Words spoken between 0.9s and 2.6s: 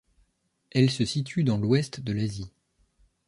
situe dans l'ouest de l'Asie.